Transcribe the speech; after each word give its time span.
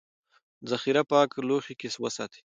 ذخیره 0.69 1.03
پاک 1.11 1.29
لوښي 1.47 1.73
کې 1.79 1.87
وساتئ. 2.03 2.39